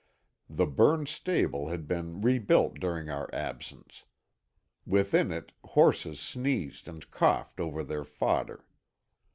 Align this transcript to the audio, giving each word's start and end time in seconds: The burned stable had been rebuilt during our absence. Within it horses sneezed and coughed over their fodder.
The 0.49 0.65
burned 0.65 1.07
stable 1.09 1.67
had 1.67 1.87
been 1.87 2.21
rebuilt 2.21 2.79
during 2.79 3.11
our 3.11 3.29
absence. 3.35 4.05
Within 4.83 5.31
it 5.31 5.51
horses 5.63 6.19
sneezed 6.19 6.87
and 6.87 7.07
coughed 7.11 7.59
over 7.59 7.83
their 7.83 8.03
fodder. 8.03 8.65